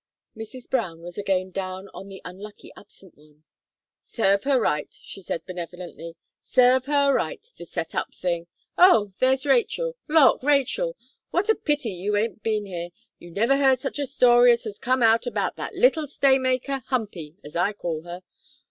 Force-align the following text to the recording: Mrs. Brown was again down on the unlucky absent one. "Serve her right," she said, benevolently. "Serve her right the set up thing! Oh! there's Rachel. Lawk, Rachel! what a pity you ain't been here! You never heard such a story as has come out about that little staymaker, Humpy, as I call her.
Mrs. 0.35 0.67
Brown 0.67 1.01
was 1.03 1.19
again 1.19 1.51
down 1.51 1.87
on 1.93 2.07
the 2.09 2.23
unlucky 2.25 2.73
absent 2.75 3.15
one. 3.15 3.43
"Serve 4.01 4.45
her 4.45 4.59
right," 4.59 4.89
she 5.03 5.21
said, 5.21 5.45
benevolently. 5.45 6.15
"Serve 6.41 6.85
her 6.85 7.13
right 7.13 7.45
the 7.57 7.67
set 7.67 7.93
up 7.93 8.11
thing! 8.11 8.47
Oh! 8.79 9.13
there's 9.19 9.45
Rachel. 9.45 9.95
Lawk, 10.07 10.41
Rachel! 10.41 10.97
what 11.29 11.49
a 11.49 11.55
pity 11.55 11.91
you 11.91 12.15
ain't 12.17 12.41
been 12.41 12.65
here! 12.65 12.89
You 13.19 13.29
never 13.29 13.57
heard 13.57 13.79
such 13.79 13.99
a 13.99 14.07
story 14.07 14.51
as 14.53 14.63
has 14.63 14.79
come 14.79 15.03
out 15.03 15.27
about 15.27 15.55
that 15.57 15.75
little 15.75 16.07
staymaker, 16.07 16.81
Humpy, 16.87 17.35
as 17.43 17.55
I 17.55 17.71
call 17.71 18.01
her. 18.01 18.23